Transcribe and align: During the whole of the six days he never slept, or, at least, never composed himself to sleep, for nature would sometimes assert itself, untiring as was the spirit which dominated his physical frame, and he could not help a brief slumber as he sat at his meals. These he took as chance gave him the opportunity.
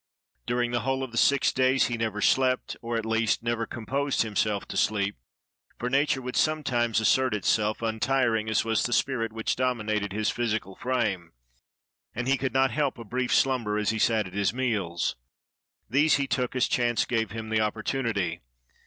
During 0.47 0.71
the 0.71 0.79
whole 0.79 1.03
of 1.03 1.11
the 1.11 1.15
six 1.19 1.51
days 1.53 1.85
he 1.85 1.95
never 1.95 2.21
slept, 2.21 2.75
or, 2.81 2.97
at 2.97 3.05
least, 3.05 3.43
never 3.43 3.67
composed 3.67 4.23
himself 4.23 4.67
to 4.69 4.75
sleep, 4.75 5.15
for 5.77 5.91
nature 5.91 6.23
would 6.23 6.35
sometimes 6.35 6.99
assert 6.99 7.35
itself, 7.35 7.83
untiring 7.83 8.49
as 8.49 8.65
was 8.65 8.81
the 8.81 8.93
spirit 8.93 9.31
which 9.31 9.55
dominated 9.55 10.11
his 10.11 10.31
physical 10.31 10.75
frame, 10.75 11.33
and 12.15 12.27
he 12.27 12.35
could 12.35 12.51
not 12.51 12.71
help 12.71 12.97
a 12.97 13.03
brief 13.03 13.31
slumber 13.31 13.77
as 13.77 13.91
he 13.91 13.99
sat 13.99 14.25
at 14.25 14.33
his 14.33 14.51
meals. 14.55 15.17
These 15.87 16.15
he 16.15 16.25
took 16.25 16.55
as 16.55 16.67
chance 16.67 17.05
gave 17.05 17.29
him 17.29 17.49
the 17.49 17.61
opportunity. 17.61 18.41